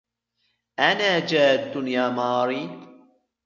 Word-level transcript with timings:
أنا 0.79 1.19
جادٌّ 1.19 1.87
يا 1.87 2.09
ماري. 2.09 2.61